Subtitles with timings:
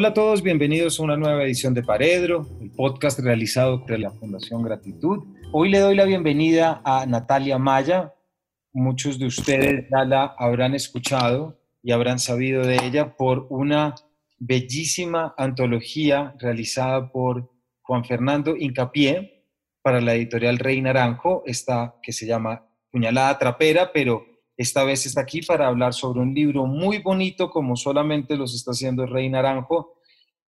[0.00, 4.10] Hola a todos, bienvenidos a una nueva edición de Paredro, el podcast realizado por la
[4.10, 5.18] Fundación Gratitud.
[5.52, 8.14] Hoy le doy la bienvenida a Natalia Maya.
[8.72, 13.94] Muchos de ustedes ya la habrán escuchado y habrán sabido de ella por una
[14.38, 17.50] bellísima antología realizada por
[17.82, 19.44] Juan Fernando Incapié
[19.82, 24.24] para la editorial Rey Naranjo, esta que se llama Puñalada Trapera, pero
[24.60, 28.72] esta vez está aquí para hablar sobre un libro muy bonito, como solamente los está
[28.72, 29.94] haciendo Rey Naranjo,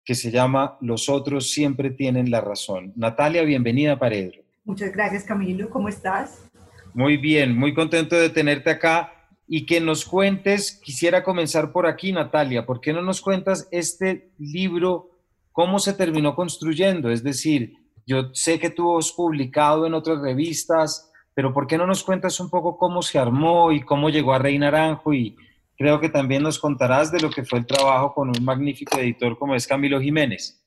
[0.05, 2.92] que se llama Los otros siempre tienen la razón.
[2.96, 4.42] Natalia, bienvenida a Paredro.
[4.65, 5.70] Muchas gracias, Camilo.
[5.70, 6.45] ¿Cómo estás?
[6.92, 9.12] Muy bien, muy contento de tenerte acá
[9.46, 14.32] y que nos cuentes, quisiera comenzar por aquí, Natalia, ¿por qué no nos cuentas este
[14.38, 15.20] libro,
[15.52, 17.12] cómo se terminó construyendo?
[17.12, 21.86] Es decir, yo sé que tú has publicado en otras revistas, pero ¿por qué no
[21.86, 25.12] nos cuentas un poco cómo se armó y cómo llegó a Rey Naranjo?
[25.14, 25.37] Y
[25.76, 29.38] creo que también nos contarás de lo que fue el trabajo con un magnífico editor
[29.38, 30.60] como es Camilo Jiménez.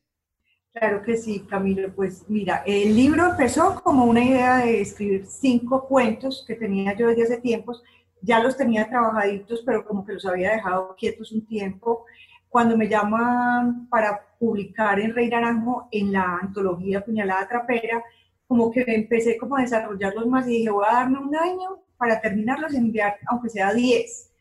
[0.73, 1.93] Claro que sí, Camilo.
[1.93, 7.07] Pues mira, el libro empezó como una idea de escribir cinco cuentos que tenía yo
[7.07, 7.83] desde hace tiempos.
[8.21, 12.05] Ya los tenía trabajaditos, pero como que los había dejado quietos un tiempo.
[12.49, 18.03] Cuando me llaman para publicar en Rey Naranjo en la antología Puñalada Trapera,
[18.47, 22.19] como que empecé como a desarrollarlos más y dije, voy a darme un año para
[22.19, 24.31] terminarlos y enviar, aunque sea 10,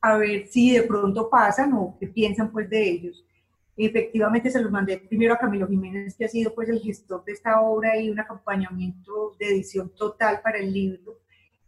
[0.00, 3.24] a ver si de pronto pasan o qué piensan pues de ellos.
[3.76, 7.32] efectivamente se los mandé primero a Camilo Jiménez, que ha sido pues el gestor de
[7.32, 11.18] esta obra y un acompañamiento de edición total para el libro.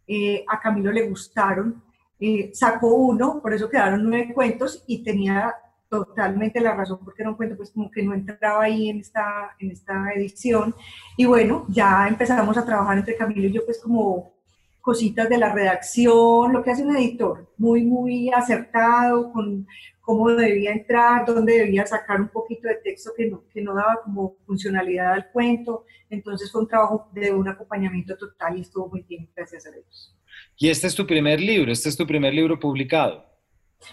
[0.07, 1.81] Eh, a Camilo le gustaron,
[2.19, 5.55] eh, sacó uno, por eso quedaron nueve cuentos y tenía
[5.93, 9.55] totalmente la razón porque era un cuento pues como que no entraba ahí en esta,
[9.59, 10.73] en esta edición.
[11.15, 14.33] Y bueno, ya empezamos a trabajar entre Camilo y yo pues como
[14.81, 19.67] cositas de la redacción, lo que hace un editor, muy, muy acertado con
[20.01, 24.01] cómo debía entrar, dónde debía sacar un poquito de texto que no, que no daba
[24.03, 25.85] como funcionalidad al cuento.
[26.09, 30.17] Entonces fue un trabajo de un acompañamiento total y estuvo muy bien, gracias a Dios.
[30.57, 33.32] Y este es tu primer libro, este es tu primer libro publicado.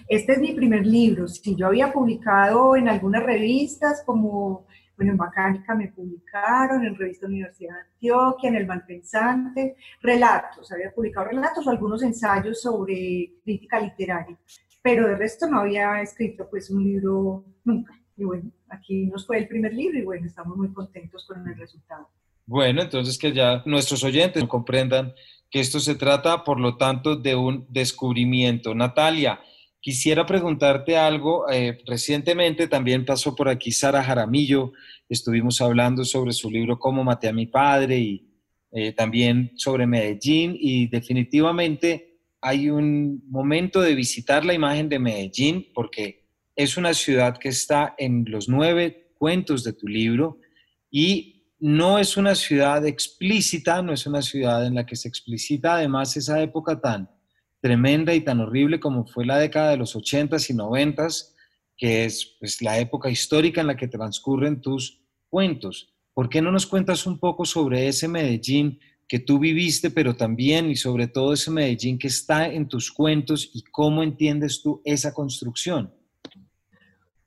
[0.08, 1.28] Este es mi primer libro.
[1.28, 4.66] Si yo había publicado en algunas revistas, como
[5.00, 10.92] bueno, en Bacánica me publicaron, en Revista Universidad de Antioquia, en El Malpensante, relatos, había
[10.92, 14.36] publicado relatos o algunos ensayos sobre crítica literaria,
[14.82, 17.98] pero de resto no había escrito pues un libro nunca.
[18.14, 21.56] Y bueno, aquí nos fue el primer libro y bueno, estamos muy contentos con el
[21.56, 22.06] resultado.
[22.44, 25.14] Bueno, entonces que ya nuestros oyentes comprendan
[25.50, 28.74] que esto se trata, por lo tanto, de un descubrimiento.
[28.74, 29.40] Natalia,
[29.80, 31.48] Quisiera preguntarte algo.
[31.50, 34.72] Eh, recientemente también pasó por aquí Sara Jaramillo.
[35.08, 38.26] Estuvimos hablando sobre su libro Cómo maté a mi padre y
[38.72, 40.54] eh, también sobre Medellín.
[40.58, 47.38] Y definitivamente hay un momento de visitar la imagen de Medellín porque es una ciudad
[47.38, 50.38] que está en los nueve cuentos de tu libro
[50.90, 55.76] y no es una ciudad explícita, no es una ciudad en la que se explicita
[55.76, 57.08] además esa época tan
[57.60, 61.34] tremenda y tan horrible como fue la década de los 80s y 90s,
[61.76, 65.94] que es pues, la época histórica en la que transcurren tus cuentos.
[66.14, 70.70] ¿Por qué no nos cuentas un poco sobre ese Medellín que tú viviste, pero también
[70.70, 75.12] y sobre todo ese Medellín que está en tus cuentos y cómo entiendes tú esa
[75.12, 75.92] construcción?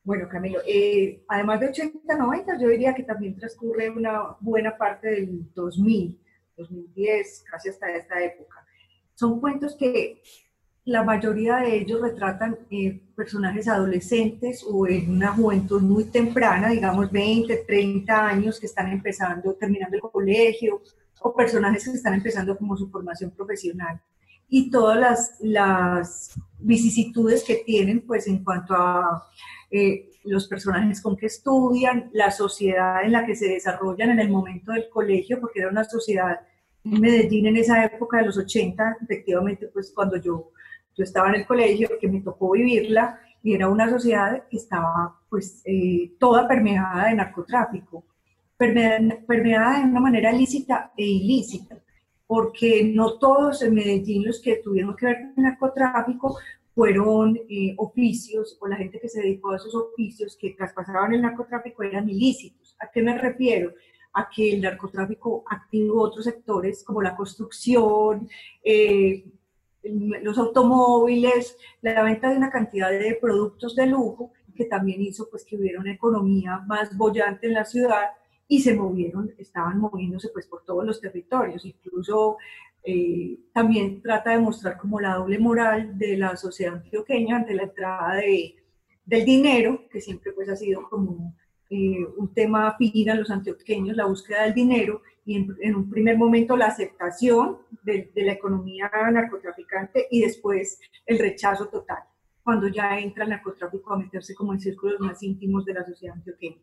[0.05, 5.09] Bueno, Camilo, eh, además de 80, 90, yo diría que también transcurre una buena parte
[5.09, 6.19] del 2000,
[6.57, 8.65] 2010, casi hasta esta época.
[9.15, 10.21] Son cuentos que
[10.85, 17.09] la mayoría de ellos retratan eh, personajes adolescentes o en una juventud muy temprana, digamos
[17.11, 20.81] 20, 30 años que están empezando, terminando el colegio,
[21.21, 24.01] o personajes que están empezando como su formación profesional.
[24.49, 29.27] Y todas las, vicisitudes que tienen, pues en cuanto a
[29.69, 34.29] eh, los personajes con que estudian, la sociedad en la que se desarrollan en el
[34.29, 36.39] momento del colegio, porque era una sociedad
[36.83, 40.51] Medellín en esa época de los 80, efectivamente, pues cuando yo,
[40.95, 45.19] yo estaba en el colegio, que me tocó vivirla, y era una sociedad que estaba
[45.29, 48.05] pues eh, toda permeada de narcotráfico,
[48.57, 51.77] permeada, de una manera lícita e ilícita,
[52.25, 56.37] porque no todos en Medellín los que tuvieron que ver con el narcotráfico
[56.73, 61.21] fueron eh, oficios o la gente que se dedicó a esos oficios que traspasaban el
[61.21, 62.75] narcotráfico eran ilícitos.
[62.79, 63.73] ¿A qué me refiero?
[64.13, 68.29] A que el narcotráfico activó otros sectores como la construcción,
[68.63, 69.25] eh,
[69.83, 75.43] los automóviles, la venta de una cantidad de productos de lujo que también hizo pues
[75.43, 78.11] que hubiera una economía más bollante en la ciudad
[78.47, 82.37] y se movieron, estaban moviéndose pues por todos los territorios, incluso
[82.83, 87.63] eh, también trata de mostrar como la doble moral de la sociedad antioqueña ante la
[87.63, 88.55] entrada de,
[89.05, 91.35] del dinero, que siempre pues ha sido como
[91.73, 96.19] eh, un tema afín a los antioqueños, la búsqueda del dinero, y en, un primer
[96.19, 102.03] momento la aceptación de, de, la economía narcotraficante y después el rechazo total,
[102.43, 106.15] cuando ya entra el narcotráfico a meterse como en círculos más íntimos de la sociedad
[106.15, 106.61] antioqueña.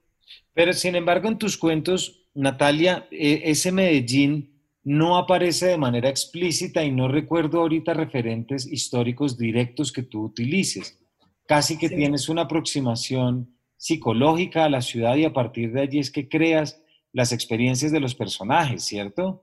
[0.55, 6.85] Pero sin embargo, en tus cuentos, Natalia, e, ese Medellín no aparece de manera explícita
[6.85, 10.99] y no recuerdo ahorita referentes históricos directos que tú utilices.
[11.47, 16.11] Casi que tienes una aproximación psicológica a la ciudad y a partir de allí es
[16.11, 16.83] que creas
[17.15, 19.43] las experiencias de los personajes, ¿cierto?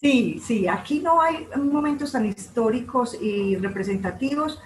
[0.00, 4.60] Sí, sí, aquí no hay momentos tan históricos y representativos,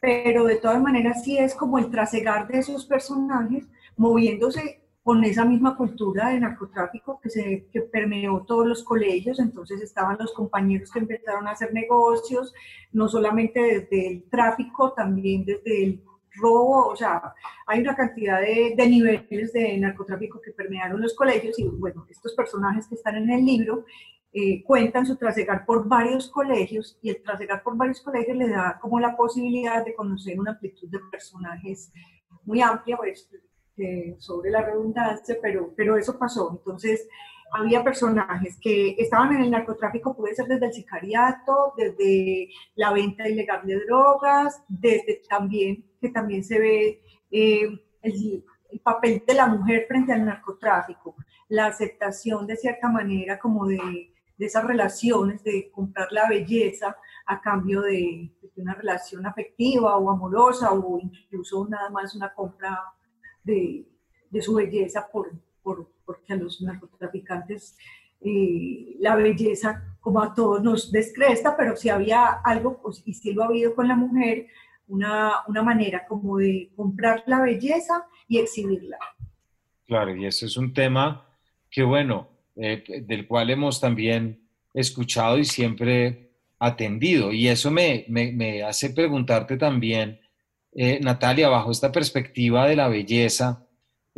[0.00, 5.44] pero de todas maneras sí es como el trasegar de esos personajes moviéndose con esa
[5.44, 10.92] misma cultura de narcotráfico que, se, que permeó todos los colegios, entonces estaban los compañeros
[10.92, 12.54] que empezaron a hacer negocios,
[12.92, 16.02] no solamente desde el tráfico, también desde el
[16.34, 17.34] robo, o sea,
[17.66, 22.34] hay una cantidad de, de, niveles de narcotráfico que permearon los colegios y bueno, estos
[22.34, 23.84] personajes que están en el libro
[24.32, 28.78] eh, cuentan su trasegar por varios colegios y el trasegar por varios colegios le da
[28.80, 31.90] como la posibilidad de conocer una amplitud de personajes
[32.44, 33.28] muy amplia, pues,
[34.18, 36.50] sobre la redundancia, pero, pero eso pasó.
[36.50, 37.08] Entonces,
[37.52, 43.28] había personajes que estaban en el narcotráfico, puede ser desde el sicariato, desde la venta
[43.28, 47.68] ilegal de drogas, desde también, que también se ve eh,
[48.02, 51.14] el, el, papel de la mujer frente al narcotráfico,
[51.48, 56.96] la aceptación de cierta manera como de, de esas relaciones, de comprar la belleza
[57.26, 62.78] a cambio de, de, una relación afectiva o amorosa o incluso nada más una compra
[63.42, 63.86] de,
[64.30, 65.30] de su belleza por,
[65.68, 67.76] por porque a los narcotraficantes
[68.22, 73.32] eh, la belleza, como a todos, nos descresta, pero si había algo, pues, y si
[73.32, 74.46] lo ha habido con la mujer,
[74.86, 78.96] una, una manera como de comprar la belleza y exhibirla.
[79.86, 81.26] Claro, y eso es un tema
[81.70, 84.40] que, bueno, eh, del cual hemos también
[84.72, 87.32] escuchado y siempre atendido.
[87.32, 90.20] Y eso me, me, me hace preguntarte también,
[90.72, 93.67] eh, Natalia, bajo esta perspectiva de la belleza,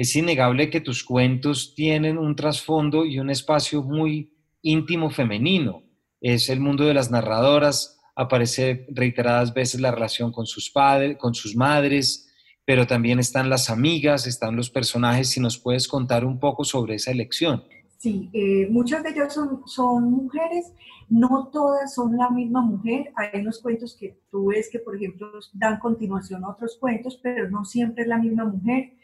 [0.00, 4.32] es innegable que tus cuentos tienen un trasfondo y un espacio muy
[4.62, 5.82] íntimo femenino.
[6.22, 11.34] Es el mundo de las narradoras, aparece reiteradas veces la relación con sus padres, con
[11.34, 12.32] sus madres,
[12.64, 15.28] pero también están las amigas, están los personajes.
[15.28, 17.62] Si nos puedes contar un poco sobre esa elección.
[17.98, 20.72] Sí, eh, muchas de ellas son, son mujeres,
[21.10, 23.12] no todas son la misma mujer.
[23.16, 27.50] Hay unos cuentos que tú ves que, por ejemplo, dan continuación a otros cuentos, pero
[27.50, 28.94] no siempre es la misma mujer.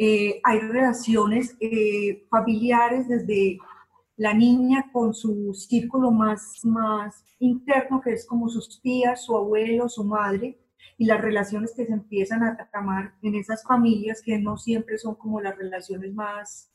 [0.00, 3.58] Eh, hay relaciones eh, familiares desde
[4.16, 9.88] la niña con su círculo más, más interno, que es como sus tías, su abuelo,
[9.88, 10.56] su madre,
[10.96, 15.16] y las relaciones que se empiezan a tramar en esas familias que no siempre son
[15.16, 16.70] como las relaciones más,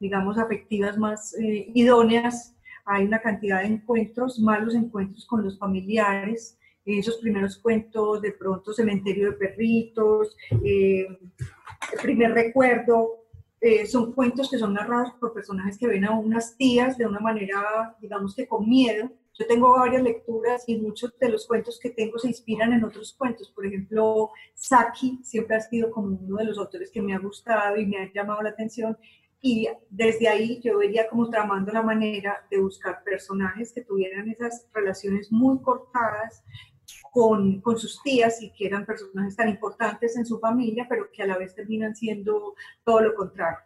[0.00, 2.56] digamos, afectivas, más eh, idóneas.
[2.86, 6.58] Hay una cantidad de encuentros, malos encuentros con los familiares,
[6.96, 11.06] esos primeros cuentos, de pronto cementerio de perritos, eh,
[11.92, 13.24] el primer recuerdo,
[13.60, 17.18] eh, son cuentos que son narrados por personajes que ven a unas tías de una
[17.18, 19.10] manera, digamos que con miedo.
[19.34, 23.14] Yo tengo varias lecturas y muchos de los cuentos que tengo se inspiran en otros
[23.14, 23.50] cuentos.
[23.50, 27.76] Por ejemplo, Saki siempre ha sido como uno de los autores que me ha gustado
[27.76, 28.96] y me ha llamado la atención.
[29.40, 34.66] Y desde ahí yo vería como tramando la manera de buscar personajes que tuvieran esas
[34.72, 36.42] relaciones muy cortadas,
[37.18, 41.24] con, con, sus tías y que eran personajes tan importantes en su familia, pero que
[41.24, 43.58] a la vez terminan siendo todo lo contrario.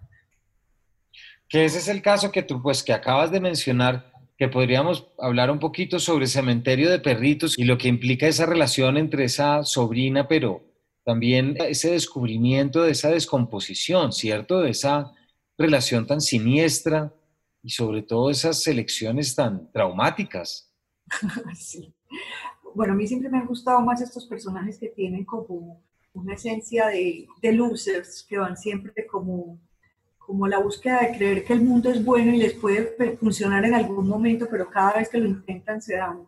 [1.51, 5.51] Que ese es el caso que tú, pues, que acabas de mencionar, que podríamos hablar
[5.51, 10.27] un poquito sobre Cementerio de Perritos y lo que implica esa relación entre esa sobrina,
[10.29, 10.63] pero
[11.05, 14.63] también ese descubrimiento de esa descomposición, ¿cierto?
[14.63, 15.13] De esa
[15.59, 17.13] relación tan siniestra
[17.63, 20.73] y sobre todo esas elecciones tan traumáticas.
[21.55, 21.93] sí
[22.75, 25.81] bueno, a mí siempre me han gustado más estos personajes que tienen como
[26.15, 29.59] una esencia de, de losers, que van siempre como,
[30.19, 33.75] como la búsqueda de creer que el mundo es bueno y les puede funcionar en
[33.75, 36.27] algún momento, pero cada vez que lo intentan se dan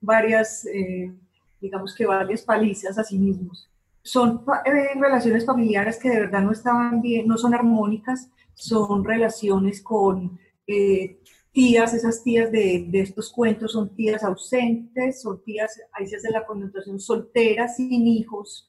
[0.00, 1.12] varias, eh,
[1.60, 3.68] digamos que varias palizas a sí mismos.
[4.02, 9.82] Son eh, relaciones familiares que de verdad no estaban bien, no son armónicas, son relaciones
[9.82, 11.18] con eh,
[11.56, 16.30] tías, esas tías de, de, estos cuentos son tías ausentes, son tías, ahí se hace
[16.30, 18.68] la connotación, solteras, sin hijos,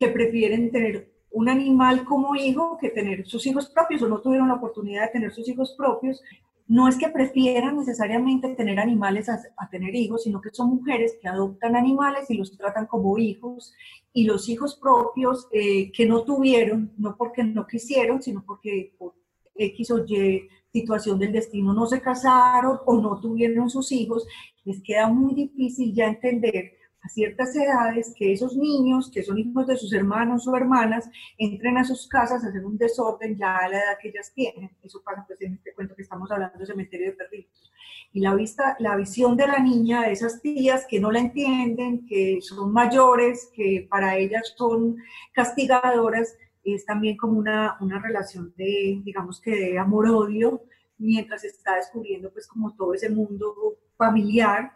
[0.00, 4.48] que prefieren tener un animal como hijo que tener sus hijos propios o no tuvieron
[4.48, 6.22] la oportunidad de tener sus hijos propios.
[6.66, 11.28] No es que prefieran necesariamente tener animales a, tener hijos, sino que son mujeres que
[11.28, 13.74] adoptan animales y los tratan como hijos,
[14.14, 19.12] y los hijos propios eh, que no tuvieron, no porque no quisieron, sino porque por
[19.54, 24.26] X o Y situación del destino no se casaron o no tuvieron sus hijos,
[24.64, 29.66] les queda muy difícil ya entender a ciertas edades que esos niños, que son hijos
[29.66, 33.68] de sus hermanos o hermanas, entren a sus casas a hacer un desorden ya a
[33.68, 34.70] la edad que ellas tienen.
[34.82, 37.72] Eso pasa pues en este cuento que estamos hablando de cementerio de perritos.
[38.12, 42.06] Y la, vista, la visión de la niña, de esas tías que no la entienden,
[42.06, 44.96] que son mayores, que para ellas son
[45.32, 50.62] castigadoras, es también como una, una relación de, digamos que de amor-odio,
[50.98, 53.54] mientras está descubriendo pues como todo ese mundo
[53.96, 54.72] familiar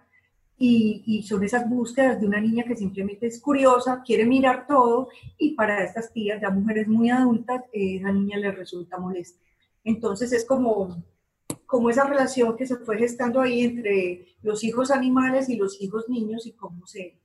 [0.59, 5.09] y, y, son esas búsquedas de una niña que simplemente es curiosa, quiere mirar todo
[5.37, 9.39] y para estas tías, ya mujeres muy adultas, eh, esa niña le resulta molesta.
[9.85, 11.05] Entonces es como,
[11.67, 16.09] como esa relación que se fue gestando ahí entre los hijos animales y los hijos
[16.09, 17.21] niños y cómo se,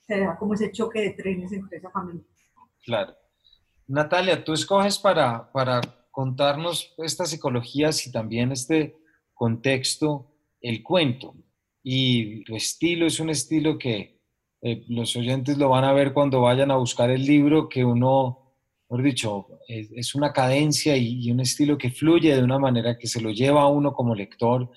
[0.00, 2.24] se da como ese choque de trenes entre esa familia.
[2.84, 3.14] Claro.
[3.88, 8.96] Natalia, tú escoges para, para contarnos esta psicología y también este
[9.34, 10.28] contexto,
[10.60, 11.34] el cuento.
[11.82, 14.20] Y tu estilo es un estilo que
[14.60, 18.54] eh, los oyentes lo van a ver cuando vayan a buscar el libro, que uno,
[18.86, 23.08] por dicho, es, una cadencia y, y, un estilo que fluye de una manera que
[23.08, 24.70] se lo lleva a uno como lector,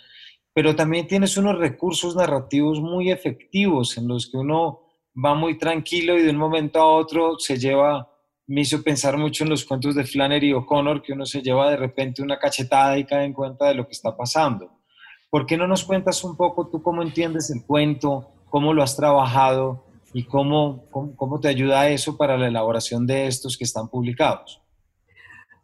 [0.54, 4.82] pero también tienes unos recursos narrativos muy efectivos en los que uno
[5.24, 8.10] va muy tranquilo y de un momento a otro se lleva
[8.48, 11.78] me hizo pensar mucho en los cuentos de Flannery O'Connor, que uno se lleva de
[11.78, 14.70] repente una cachetada y cae en cuenta de lo que está pasando.
[15.30, 18.96] ¿Por qué no nos cuentas un poco tú cómo entiendes el cuento, cómo lo has
[18.96, 24.62] trabajado y cómo, cómo, te ayuda eso para la elaboración de estos que están publicados?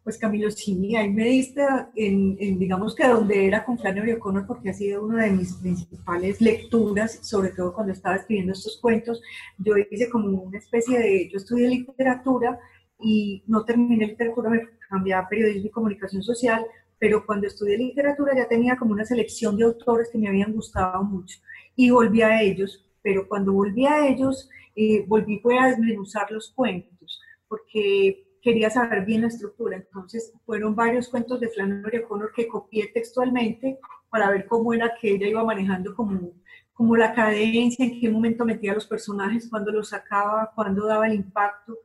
[0.03, 1.61] Pues Camilo, sí, ahí me diste
[1.95, 6.41] en, digamos que donde era con Flannery O'Connor, porque ha sido una de mis principales
[6.41, 9.21] lecturas, sobre todo cuando estaba escribiendo estos cuentos.
[9.59, 12.59] Yo hice como una especie de, yo estudié literatura
[12.99, 16.65] y no terminé literatura, me cambié a periodismo y comunicación social,
[16.97, 21.03] pero cuando estudié literatura ya tenía como una selección de autores que me habían gustado
[21.03, 21.39] mucho
[21.75, 26.51] y volví a ellos, pero cuando volví a ellos, eh, volví fue a desmenuzar los
[26.51, 29.77] cuentos, porque quería saber bien la estructura.
[29.77, 33.79] Entonces fueron varios cuentos de Flannery O'Connor que copié textualmente
[34.09, 36.31] para ver cómo era que ella iba manejando como,
[36.73, 41.07] como la cadencia, en qué momento metía a los personajes, cuándo los sacaba, cuándo daba
[41.07, 41.77] el impacto.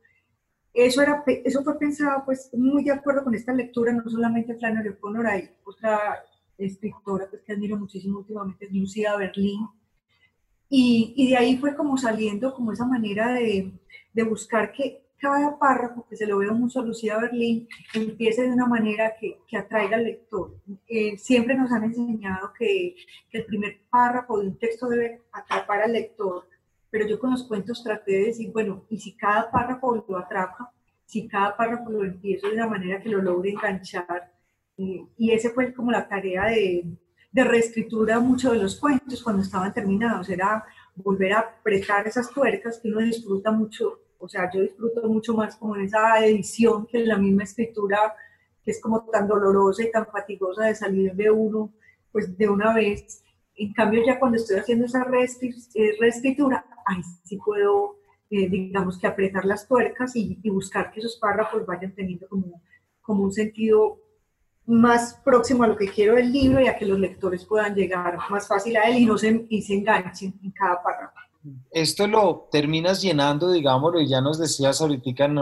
[0.73, 4.89] Eso, era, eso fue pensado pues muy de acuerdo con esta lectura, no solamente Flannery
[4.89, 6.23] O'Connor, hay otra
[6.57, 9.67] escritora pues, que admiro muchísimo últimamente, Lucia Berlín,
[10.69, 13.71] y, y, de ahí fue como saliendo como esa manera de,
[14.13, 18.53] de buscar que cada párrafo, que se lo veo mucho a Lucía Berlín, empiece de
[18.53, 20.55] una manera que, que atraiga al lector.
[20.87, 22.95] Eh, siempre nos han enseñado que,
[23.29, 26.47] que, el primer párrafo de un texto debe atrapar al lector,
[26.89, 30.71] pero yo con los cuentos traté de decir, bueno, y si cada párrafo lo atrapa,
[31.05, 34.31] si cada párrafo lo empiezo de una manera que lo logre enganchar,
[34.77, 36.85] eh, y ese fue como la tarea de,
[37.31, 40.63] de reescritura muchos de los cuentos cuando estaban terminados, era
[40.95, 45.55] volver a apretar esas tuercas que uno disfruta mucho o sea, yo disfruto mucho más
[45.55, 48.15] como en esa edición que en la misma escritura,
[48.63, 51.71] que es como tan dolorosa y tan fatigosa de salir de uno,
[52.11, 53.23] pues de una vez.
[53.55, 57.97] En cambio, ya cuando estoy haciendo esa eh, reescritura, ahí sí puedo,
[58.29, 62.61] eh, digamos que apretar las tuercas y, buscar que esos párrafos vayan teniendo como,
[63.01, 63.99] como un sentido
[64.65, 68.17] más próximo a lo que quiero del libro y a que los lectores puedan llegar
[68.29, 71.26] más fácil a él y no se, y se enganchen en cada párrafo
[71.71, 75.37] esto lo terminas llenando, digámoslo, y ya nos decías ahorita en,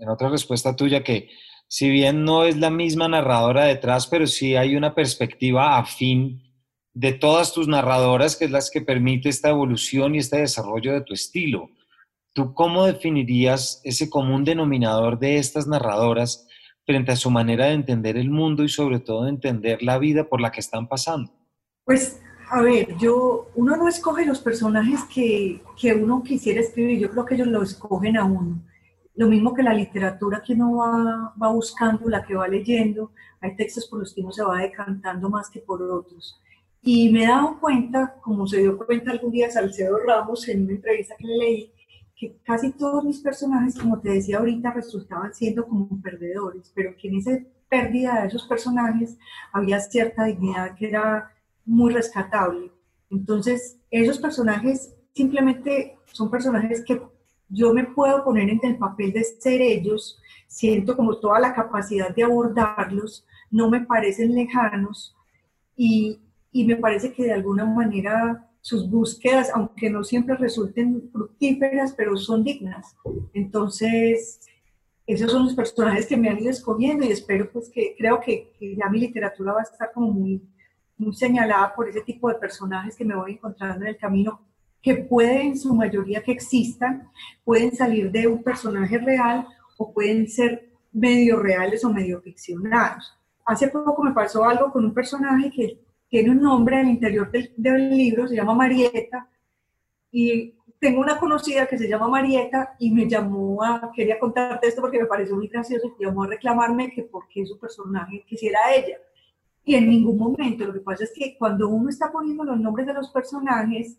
[0.00, 1.30] en, otra respuesta tuya que
[1.68, 6.42] si bien no es la misma narradora detrás, pero sí hay una perspectiva afín
[6.94, 11.02] de todas tus narradoras, que es las que permite esta evolución y este desarrollo de
[11.02, 11.68] tu estilo.
[12.32, 16.46] ¿Tú cómo definirías ese común denominador de estas narradoras
[16.84, 20.28] frente a su manera de entender el mundo y sobre todo de entender la vida
[20.28, 21.32] por la que están pasando?
[21.84, 27.10] Pues a ver, yo, uno no escoge los personajes que, que, uno quisiera escribir, yo
[27.10, 28.62] creo que ellos lo escogen a uno.
[29.14, 33.56] Lo mismo que la literatura que uno va, va buscando, la que va leyendo, hay
[33.56, 36.40] textos por los que uno se va decantando más que por otros.
[36.82, 40.72] Y me he dado cuenta, como se dio cuenta algún día Salcedo Ramos en una
[40.72, 41.72] entrevista que le leí,
[42.14, 47.08] que casi todos mis personajes, como te decía ahorita, resultaban siendo como perdedores, pero que
[47.08, 47.38] en esa
[47.68, 49.18] pérdida de esos personajes
[49.52, 51.32] había cierta dignidad que era
[51.66, 52.72] muy rescatable.
[53.10, 57.02] Entonces, esos personajes simplemente son personajes que
[57.48, 62.14] yo me puedo poner en el papel de ser ellos, siento como toda la capacidad
[62.14, 65.14] de abordarlos, no me parecen lejanos
[65.76, 66.20] y,
[66.50, 72.16] y me parece que de alguna manera sus búsquedas, aunque no siempre resulten fructíferas, pero
[72.16, 72.96] son dignas.
[73.32, 74.40] Entonces,
[75.06, 78.52] esos son los personajes que me han ido escogiendo y espero pues que, creo que,
[78.58, 80.42] que ya mi literatura va a estar como muy,
[80.98, 84.40] muy señalada por ese tipo de personajes que me voy encontrando en el camino,
[84.82, 87.10] que pueden, en su mayoría que existan,
[87.44, 93.16] pueden salir de un personaje real o pueden ser medio reales o medio ficcionados.
[93.44, 97.90] Hace poco me pasó algo con un personaje que tiene un nombre al interior del,
[97.90, 99.28] libro, se llama Marieta,
[100.10, 104.80] y tengo una conocida que se llama Marieta y me llamó a, quería contarte esto
[104.80, 108.58] porque me pareció muy gracioso y llamó a reclamarme que por qué su personaje quisiera
[108.74, 108.98] ella.
[109.68, 112.86] Y en ningún momento, lo que pasa es que cuando uno está poniendo los nombres
[112.86, 113.98] de los personajes,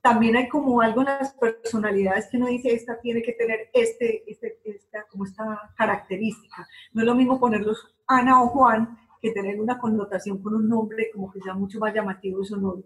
[0.00, 4.22] también hay como algo en las personalidades que uno dice, esta tiene que tener este,
[4.30, 6.64] este, esta, como esta característica.
[6.92, 11.10] No es lo mismo ponerlos Ana o Juan que tener una connotación con un nombre
[11.12, 12.84] como que sea mucho más llamativo y sonoro.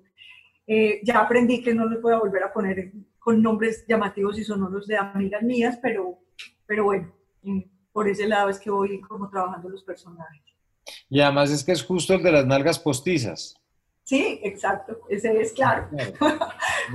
[0.67, 4.45] Eh, ya aprendí que no les voy a volver a poner con nombres llamativos y
[4.45, 6.21] sonoros de amigas mías, pero,
[6.65, 7.13] pero bueno,
[7.45, 10.52] eh, por ese lado es que voy como trabajando los personajes.
[11.09, 13.55] Y además es que es justo el de las nalgas postizas.
[14.05, 15.89] Sí, exacto, ese es claro.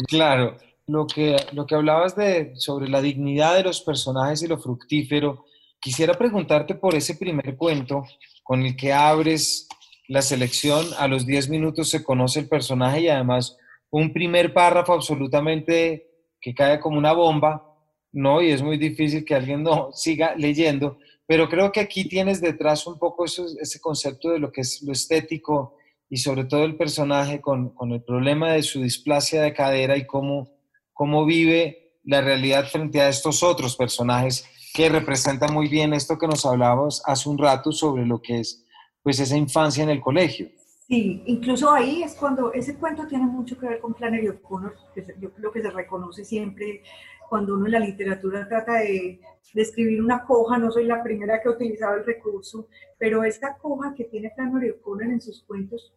[0.07, 4.57] Claro, Lo, que, lo que hablabas de, sobre la dignidad de los personajes y lo
[4.57, 5.45] fructífero,
[5.79, 8.03] quisiera preguntarte por ese primer cuento
[8.43, 9.67] con el que abres
[10.07, 13.57] la selección, a los 10 minutos se conoce el personaje y además
[13.89, 16.07] un primer párrafo absolutamente
[16.39, 17.75] que cae como una bomba,
[18.11, 18.41] ¿no?
[18.41, 22.87] Y es muy difícil que alguien no siga leyendo, pero creo que aquí tienes detrás
[22.87, 25.75] un poco eso, ese concepto de lo que es lo estético
[26.09, 30.07] y sobre todo el personaje con, con el problema de su displasia de cadera y
[30.07, 30.49] cómo,
[30.93, 36.27] cómo vive la realidad frente a estos otros personajes que representan muy bien esto que
[36.27, 38.63] nos hablábamos hace un rato sobre lo que es
[39.03, 40.49] pues esa infancia en el colegio.
[40.87, 45.05] Sí, incluso ahí es cuando ese cuento tiene mucho que ver con Flannery O'Connor, que
[45.19, 46.81] yo creo que se reconoce siempre
[47.29, 49.19] cuando uno en la literatura trata de,
[49.53, 53.57] de, escribir una coja, no soy la primera que ha utilizado el recurso, pero esta
[53.57, 55.93] coja que tiene Flannery O'Connor en sus cuentos,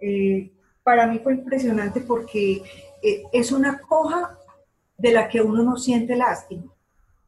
[0.00, 0.50] eh,
[0.82, 2.62] para mí fue impresionante porque
[3.02, 4.36] eh, es una coja
[4.98, 6.72] de la que uno no siente lástima.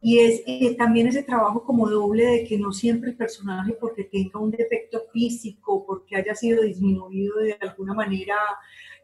[0.00, 4.38] Y es también ese trabajo como doble de que no siempre el personaje, porque tenga
[4.38, 8.36] un defecto físico, porque haya sido disminuido de alguna manera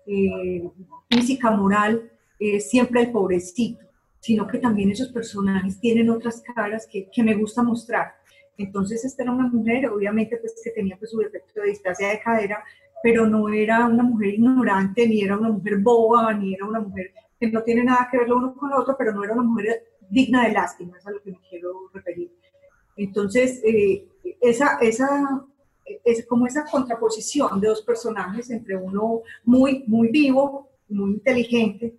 [0.07, 0.63] eh,
[1.09, 3.83] física, moral, es siempre el pobrecito,
[4.21, 8.15] sino que también esos personajes tienen otras caras que, que me gusta mostrar.
[8.57, 12.21] Entonces esta era una mujer, obviamente, pues, que tenía pues, su defecto de distancia de
[12.21, 12.63] cadera,
[13.03, 17.13] pero no era una mujer ignorante, ni era una mujer boba, ni era una mujer
[17.39, 19.45] que no tiene nada que ver lo uno con lo otro, pero no era una
[19.45, 22.31] mujer digna de lástima, es a lo que me quiero referir.
[22.97, 24.07] Entonces, eh,
[24.43, 25.43] esa, esa,
[26.05, 31.95] es como esa contraposición de dos personajes entre uno muy, muy vivo, muy inteligente,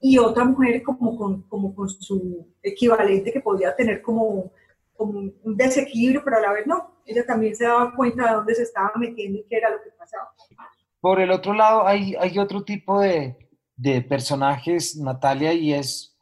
[0.00, 4.52] y otra mujer como con, como con su equivalente que podría tener como,
[4.96, 6.98] como un desequilibrio, pero a la vez no.
[7.04, 9.90] Ella también se daba cuenta de dónde se estaba metiendo y qué era lo que
[9.90, 10.30] pasaba.
[11.00, 13.36] Por el otro lado, hay, hay otro tipo de,
[13.76, 16.16] de personajes, Natalia, y es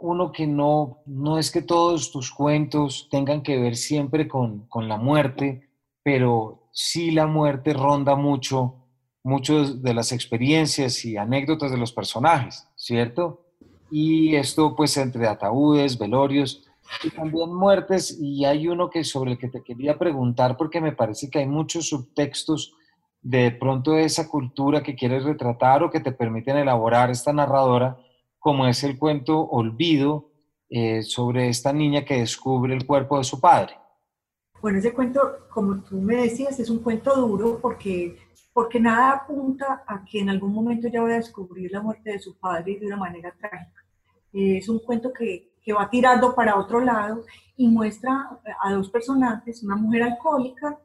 [0.00, 4.88] uno que no, no es que todos tus cuentos tengan que ver siempre con, con
[4.88, 5.68] la muerte,
[6.02, 8.76] pero sí la muerte ronda mucho,
[9.24, 13.44] muchas de las experiencias y anécdotas de los personajes, ¿cierto?
[13.90, 16.64] Y esto pues entre ataúdes, velorios
[17.04, 20.92] y también muertes, y hay uno que sobre el que te quería preguntar porque me
[20.92, 22.72] parece que hay muchos subtextos
[23.20, 27.98] de pronto de esa cultura que quieres retratar o que te permiten elaborar esta narradora,
[28.38, 30.30] como es el cuento Olvido
[30.70, 33.74] eh, sobre esta niña que descubre el cuerpo de su padre.
[34.60, 38.18] Bueno, ese cuento, como tú me decías, es un cuento duro porque,
[38.52, 42.18] porque nada apunta a que en algún momento ya va a descubrir la muerte de
[42.18, 43.84] su padre de una manera trágica.
[44.32, 47.24] es un cuento que, que va tirando para otro lado
[47.56, 50.78] y muestra a dos personajes, una mujer alcohólica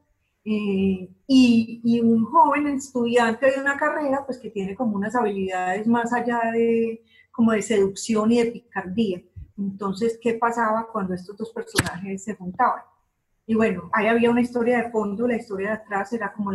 [0.44, 5.86] eh, y, y, un joven estudiante de una carrera, pues que tiene como unas habilidades
[5.86, 9.22] más allá de, como de seducción y de picardía.
[9.56, 12.82] Entonces, ¿qué pasaba cuando estos dos personajes se juntaban?
[13.46, 16.50] Y bueno, ahí había una historia de fondo, la historia de atrás era como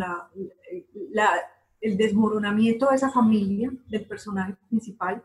[1.80, 5.22] el desmoronamiento de esa familia, del personaje principal,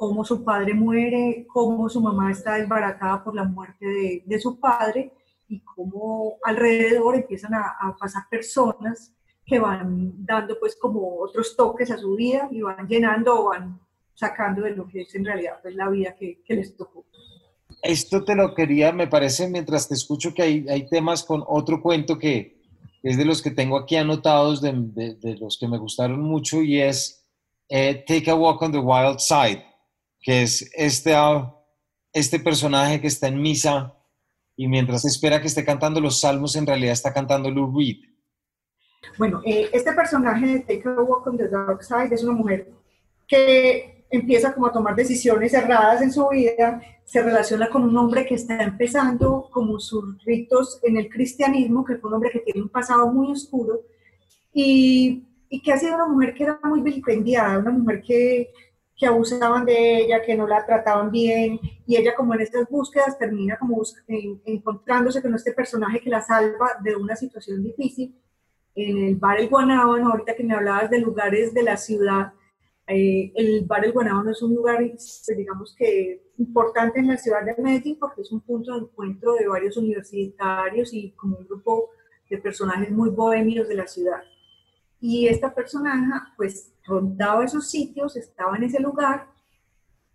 [0.00, 5.12] cómo su padre muere, cómo su mamá está desbaratada por la muerte de, su padre
[5.46, 9.12] y cómo alrededor empiezan a, pasar personas
[9.44, 13.78] que van dando pues como otros toques a su vida y van llenando o van
[14.14, 17.04] sacando de lo que es en realidad pues, la vida que, les tocó.
[17.82, 21.80] Esto te lo quería, me parece, mientras te escucho que hay, hay temas con otro
[21.80, 22.60] cuento que,
[23.02, 26.80] es de los que tengo aquí anotados, de, de, los que me gustaron mucho, y
[26.80, 27.26] es
[27.68, 29.64] eh, Take a Walk on the Wild Side,
[30.20, 31.54] que es este, ah,
[32.12, 33.96] este personaje que está en misa
[34.56, 37.96] y mientras espera que esté cantando los salmos, en realidad está cantando Lou Reed.
[39.16, 42.70] Bueno, eh, este personaje de Take a Walk on the Dark Side es una mujer
[43.26, 48.24] que empieza como a tomar decisiones erradas en su vida, se relaciona con un hombre
[48.24, 52.62] que está empezando como sus ritos en el cristianismo, que fue un hombre que tiene
[52.62, 53.80] un pasado muy oscuro
[54.54, 58.52] y, y que ha sido una mujer que era muy vilipendiada, una mujer que,
[58.96, 63.18] que abusaban de ella, que no la trataban bien, y ella como en estas búsquedas
[63.18, 68.14] termina como encontrándose con este personaje que la salva de una situación difícil.
[68.76, 72.34] En el bar El Guanábano, ahorita que me hablabas de lugares de la ciudad,
[72.90, 77.44] eh, el Bar El Guanábano es un lugar, pues, digamos que importante en la ciudad
[77.44, 81.90] de Medellín porque es un punto de encuentro de varios universitarios y como un grupo
[82.28, 84.22] de personajes muy bohemios de la ciudad.
[85.00, 86.04] Y esta personaje,
[86.36, 89.28] pues, rondaba esos sitios, estaba en ese lugar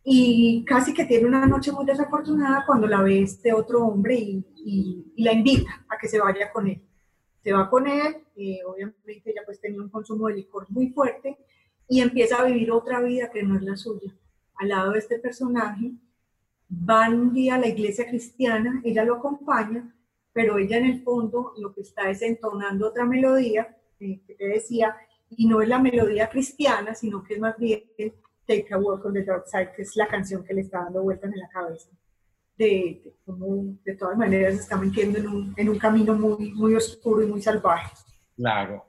[0.03, 4.43] y casi que tiene una noche muy desafortunada cuando la ve este otro hombre y,
[5.17, 6.81] la invita a que se vaya con él.
[7.43, 11.37] Se va con él, eh, obviamente ella pues tenía un consumo de licor muy fuerte
[11.87, 14.13] y empieza a vivir otra vida que no es la suya.
[14.55, 15.91] Al lado de este personaje,
[16.67, 19.93] van un día a la iglesia cristiana, ella lo acompaña,
[20.33, 24.47] pero ella en el fondo lo que está es entonando otra melodía eh, que te
[24.47, 24.95] decía,
[25.29, 27.83] y no es la melodía cristiana, sino que es más bien
[28.45, 31.01] Take a Walk on the Dark Side, que es la canción que le está dando
[31.01, 31.89] vueltas en la cabeza.
[32.57, 37.23] De, de, de todas maneras está metiendo en un, en un camino muy, muy oscuro
[37.23, 37.91] y muy salvaje.
[38.35, 38.85] Claro.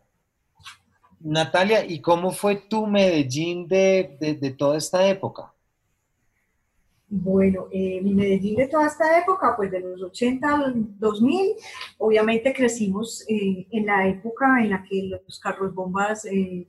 [1.20, 5.52] Natalia, ¿y cómo fue tu Medellín de, de, toda esta época?
[7.08, 11.54] Bueno, eh, mi Medellín de toda esta época, pues de los 80 al 2000,
[11.98, 16.66] obviamente crecimos eh, en la época en la que los carros bombas, eh,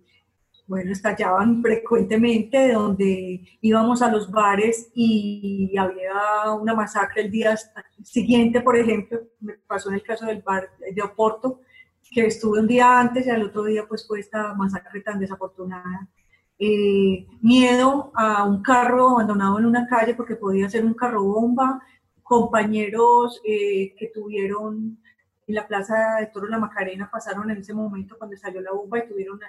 [0.67, 7.55] bueno, estallaban frecuentemente, donde íbamos a los bares y había una masacre el día
[8.03, 11.61] siguiente, por ejemplo, me pasó en el caso del bar de Oporto,
[12.11, 16.07] que estuve un día antes y al otro día pues fue esta masacre tan desafortunada.
[16.59, 21.81] Eh, miedo a un carro abandonado en una calle porque podía ser un carro bomba,
[22.23, 24.97] compañeros eh, que tuvieron
[25.47, 28.99] en la plaza de Toro La Macarena pasaron en ese momento cuando salió la bomba
[28.99, 29.39] y tuvieron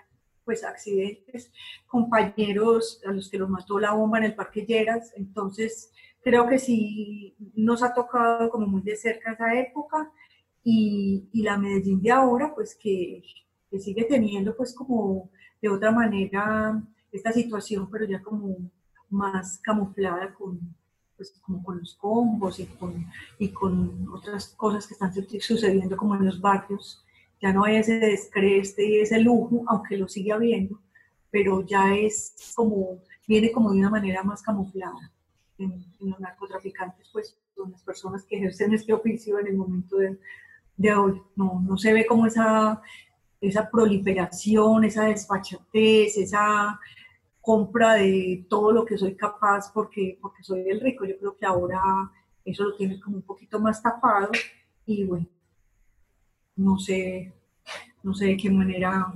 [0.45, 1.53] pues accidentes,
[1.87, 5.93] compañeros a los que los mató la bomba en el Parque Lleras, entonces
[6.23, 10.11] creo que sí nos ha tocado como muy de cerca esa época
[10.71, 13.23] y, y, la Medellín de ahora, pues que,
[13.71, 15.31] que, sigue teniendo pues como
[15.63, 18.55] de otra manera esta situación, pero ya como
[19.09, 20.61] más camuflada con,
[21.17, 23.07] pues, como con los combos y con,
[23.39, 27.03] y con otras cosas que están sucediendo como en los barrios.
[27.41, 30.83] Ya no hay ese descreste y ese lujo, aunque lo sigue habiendo,
[31.31, 35.13] pero ya es como, viene como de una manera más camuflada
[35.57, 39.97] en, en los narcotraficantes, pues son las personas que ejercen este oficio en el momento
[39.97, 40.19] de,
[40.79, 41.23] de hoy.
[41.37, 42.81] No, no se ve como esa,
[43.41, 46.81] esa proliferación, esa desfachatez, esa
[47.41, 51.05] compra de todo lo que soy capaz porque, porque soy el rico.
[51.05, 51.81] Yo creo que ahora
[52.45, 54.31] eso lo tiene como un poquito más tapado
[54.87, 55.27] y bueno,
[56.57, 57.33] no sé,
[58.03, 59.13] no sé de qué manera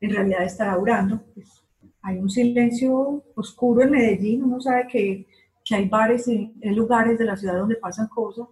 [0.00, 1.22] en realidad estará durando.
[1.34, 1.62] Pues,
[2.02, 5.26] hay un silencio oscuro en Medellín, uno sabe que,
[5.64, 8.46] que hay bares en, lugares de la ciudad donde pasan cosas.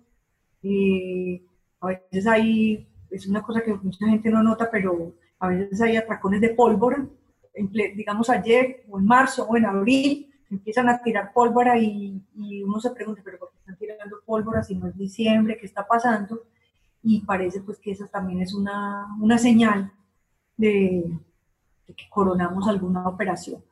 [0.63, 1.43] y
[1.81, 5.97] a veces hay, es una cosa que mucha gente no nota, pero a veces hay
[5.97, 7.07] atracones de pólvora,
[7.55, 12.23] digamos ayer o en marzo o en abril, empiezan a tirar pólvora y,
[12.65, 15.57] uno se pregunta, pero ¿por qué están tirando pólvora si no es diciembre?
[15.59, 16.43] ¿Qué está pasando?
[17.03, 19.93] Y parece pues que esa también es una, una señal
[20.57, 21.05] de,
[21.87, 23.63] de, que coronamos alguna operación.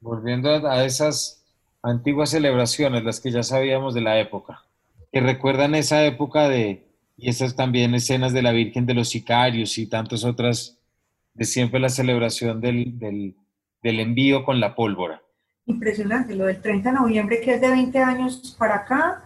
[0.00, 1.44] Volviendo a esas
[1.82, 4.62] antiguas celebraciones, las que ya sabíamos de la época,
[5.12, 6.89] que recuerdan esa época de,
[7.20, 10.78] y esas también escenas de la Virgen de los Sicarios y tantas otras
[11.34, 13.36] de siempre la celebración del, del,
[13.82, 15.22] del, envío con la pólvora.
[15.66, 19.24] Impresionante, lo del 30 de noviembre que es de 20 años para acá,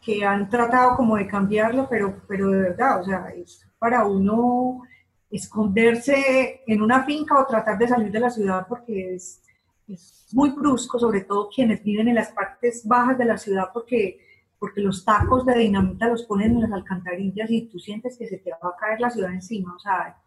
[0.00, 4.82] que han tratado como de cambiarlo, pero, pero de verdad, o sea, es para uno
[5.30, 9.42] esconderse en una finca o tratar de salir de la ciudad porque es,
[9.88, 14.29] es muy brusco, sobre todo quienes viven en las partes bajas de la ciudad porque
[14.60, 18.36] porque los tacos de dinamita los ponen en las alcantarillas y tú sientes que se
[18.36, 19.74] te va a caer la ciudad encima.
[19.74, 20.22] O sea,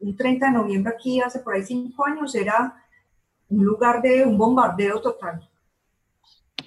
[0.00, 2.76] un 30 de noviembre aquí hace por ahí cinco años era
[3.48, 5.48] un lugar de un bombardeo total.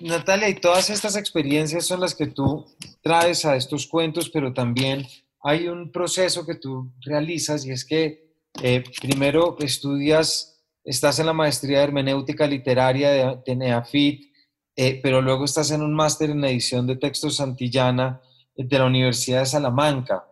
[0.01, 2.65] Natalia, y todas estas experiencias son las que tú
[3.01, 5.07] traes a estos cuentos, pero también
[5.41, 11.33] hay un proceso que tú realizas y es que eh, primero estudias, estás en la
[11.33, 14.34] maestría de hermenéutica literaria de, de NEAFIT,
[14.75, 18.21] eh, pero luego estás en un máster en edición de textos Santillana
[18.55, 20.25] de la Universidad de Salamanca.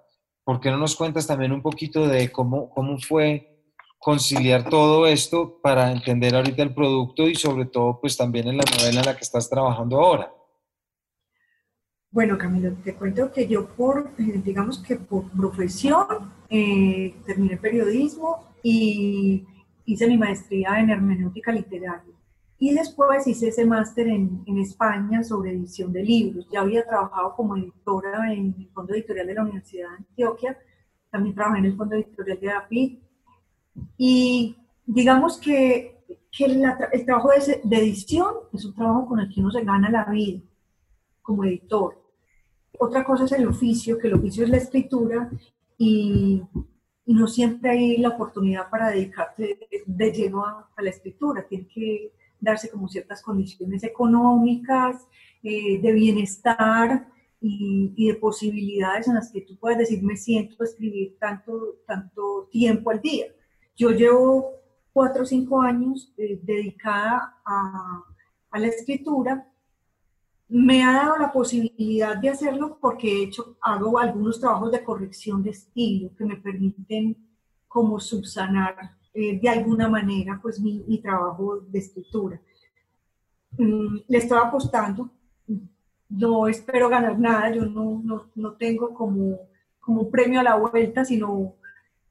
[0.44, 3.54] ¿Por qué no nos cuentas también un poquito de cómo, cómo fue
[3.98, 8.66] conciliar todo esto para entender ahorita el producto y sobre todo pues también en la
[8.66, 10.30] novela en la que estás trabajando ahora?
[12.12, 16.06] Bueno, Camilo, te cuento que yo por, eh, digamos que por profesión,
[16.50, 19.48] eh, terminé periodismo y
[19.86, 22.14] hice mi maestría en hermenéutica literaria.
[22.64, 26.48] Y después hice ese máster en, en, España sobre edición de libros.
[26.52, 30.58] Ya había trabajado como editora en el Fondo Editorial de la Universidad de Antioquia,
[31.12, 33.02] también trabajé en el Fondo Editorial de API.
[33.98, 39.42] Y digamos que, que el trabajo de, de edición es un trabajo con el que
[39.42, 40.40] uno se gana la vida
[41.22, 42.04] como editor
[42.80, 45.30] otra cosa es el oficio, que el oficio es la escritura
[45.78, 46.42] y,
[47.06, 51.46] no siempre hay la oportunidad para dedicarte de, lleno a, la escritura.
[51.48, 55.08] Tiene que darse como ciertas condiciones económicas,
[55.42, 57.08] eh, de bienestar
[57.42, 62.92] y, de posibilidades en las que tú puedes decir, me siento escribir tanto, tanto tiempo
[62.92, 63.28] al día.
[63.76, 64.52] Yo llevo
[64.94, 68.04] cuatro o cinco años eh, dedicada a,
[68.52, 69.48] a la escritura
[70.54, 75.42] me ha dado la posibilidad de hacerlo porque he hecho, hago algunos trabajos de corrección
[75.42, 77.18] de estilo que me permiten
[77.68, 78.76] como subsanar
[79.14, 82.42] eh, de alguna manera pues mi, mi trabajo de escritura.
[83.58, 85.10] Mm, le estoy apostando,
[86.10, 89.40] no espero ganar nada, yo no, no, no tengo como,
[89.80, 91.56] como premio a la vuelta, sino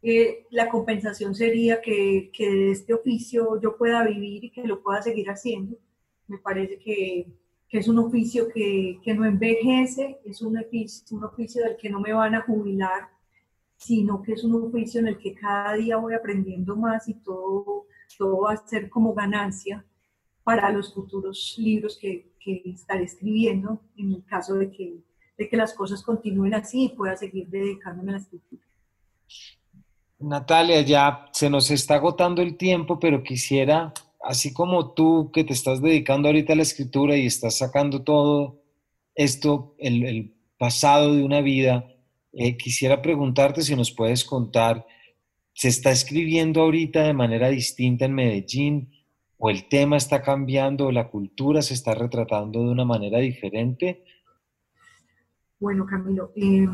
[0.03, 4.83] eh, la compensación sería que, que de este oficio yo pueda vivir y que lo
[4.83, 5.77] pueda seguir haciendo.
[6.29, 7.27] Me parece que
[7.73, 11.89] que es un oficio que, que no envejece, es un oficio, un oficio del que
[11.89, 13.09] no me van a jubilar,
[13.83, 17.87] sino que es un oficio en el que cada día voy aprendiendo más y todo,
[18.17, 19.85] todo va a ser como ganancia
[20.45, 24.99] para los futuros libros que, que estaré escribiendo, en el caso de que,
[25.37, 28.63] de que las cosas continúen así y pueda seguir dedicándome a la escritura.
[30.21, 33.93] Natalia, ya se nos está agotando el tiempo, pero quisiera
[34.23, 38.63] así como tú que te estás dedicando ahorita a la escritura y estás sacando todo
[39.17, 41.92] esto, el, pasado de una vida,
[42.33, 44.87] eh, quisiera preguntarte si nos puedes contar,
[45.53, 48.93] ¿se está escribiendo ahorita de manera distinta en Medellín?
[49.39, 54.05] ¿O el tema está cambiando, la cultura se está retratando de una manera diferente?
[55.59, 56.69] Bueno, Camilo, eh,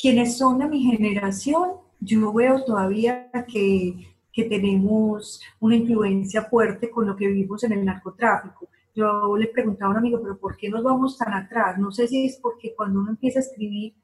[0.00, 7.06] quienes son de mi generación, yo veo todavía que que tenemos una influencia fuerte con
[7.06, 8.68] lo que vivimos en el narcotráfico.
[8.94, 11.78] Yo le preguntaba a un amigo, pero ¿por qué nos vamos tan atrás?
[11.78, 13.94] No sé si es porque cuando uno empieza a escribir,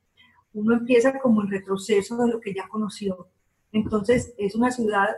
[0.57, 3.29] uno empieza como el retroceso de lo que ya conoció.
[3.73, 5.09] Entonces, es una ciudad,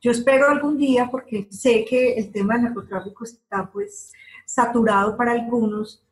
[0.00, 4.12] yo espero algún día, porque sé que el tema del narcotráfico está pues
[4.44, 6.04] saturado para algunos,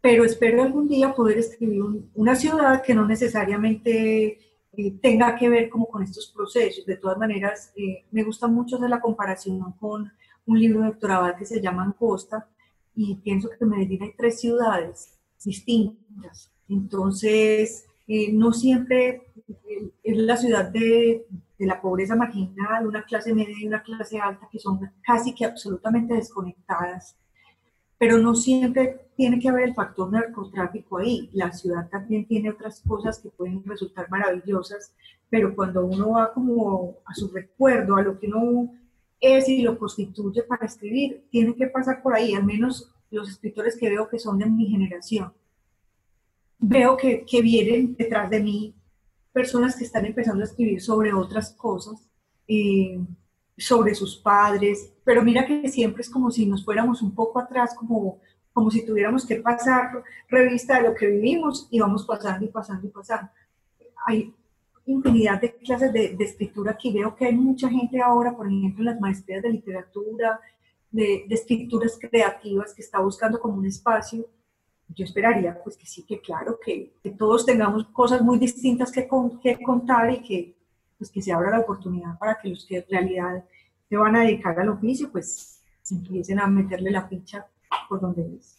[0.00, 1.82] pero espero algún día poder escribir
[2.14, 4.38] una ciudad que no necesariamente
[4.72, 6.84] eh, tenga que ver como con estos procesos.
[6.84, 10.12] De todas maneras, eh, me gusta mucho hacer la comparación con
[10.46, 12.48] un libro de Héctor Abad que se llama Ancosta
[12.94, 16.53] y pienso que en Medellín hay tres ciudades distintas.
[16.68, 19.22] Entonces, eh, no siempre
[20.02, 21.26] es la ciudad de,
[21.58, 25.44] de, la pobreza marginal, una clase media y una clase alta que son casi que
[25.44, 27.16] absolutamente desconectadas
[27.98, 31.30] pero no siempre tiene que haber el factor narcotráfico ahí.
[31.32, 34.92] La ciudad también tiene otras cosas que pueden resultar maravillosas,
[35.30, 38.70] pero cuando uno va como a su recuerdo, a lo que uno
[39.20, 43.78] es y lo constituye para escribir, tiene que pasar por ahí, al menos los escritores
[43.78, 45.32] que veo que son de mi generación.
[46.66, 48.74] Veo que, que vienen detrás de mí
[49.32, 52.08] personas que están empezando a escribir sobre otras cosas.
[52.48, 52.98] Eh,
[53.56, 57.74] sobre sus padres, pero mira que siempre es como si nos fuéramos un poco atrás,
[57.74, 58.18] como,
[58.52, 62.86] como si tuviéramos que pasar revista de lo que vivimos y vamos pasando y pasando
[62.86, 63.30] y pasando.
[64.06, 64.34] Hay
[64.86, 68.86] infinidad de clases de, escritura aquí, veo que hay mucha gente ahora, por ejemplo, en
[68.86, 70.40] las maestrías de literatura,
[70.90, 74.26] de, de escrituras creativas que está buscando como un espacio
[74.94, 79.08] yo esperaría pues que sí, que claro, que, todos tengamos cosas muy distintas que,
[79.42, 80.54] que contar y que,
[80.98, 83.44] pues que se abra la oportunidad para que los que en realidad
[83.88, 87.46] se van a dedicar al oficio, pues empiecen a meterle la ficha
[87.88, 88.58] por donde es.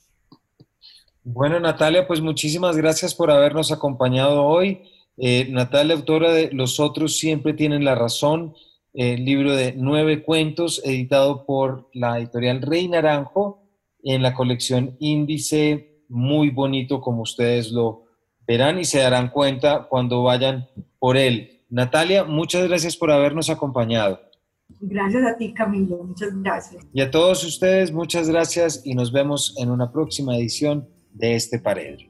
[1.23, 4.83] Bueno, Natalia, pues muchísimas gracias por habernos acompañado hoy.
[5.17, 8.53] Eh, Natalia, autora de Los otros siempre tienen la razón,
[8.93, 13.63] el libro de nueve cuentos editado por la editorial Rey Naranjo
[14.03, 18.03] en la colección Índice, muy bonito como ustedes lo
[18.47, 20.67] verán y se darán cuenta cuando vayan
[20.99, 21.61] por él.
[21.69, 24.19] Natalia, muchas gracias por habernos acompañado.
[24.79, 26.03] Gracias a ti, Camilo.
[26.03, 26.85] Muchas gracias.
[26.93, 31.59] Y a todos ustedes, muchas gracias y nos vemos en una próxima edición de este
[31.59, 32.05] Paredro.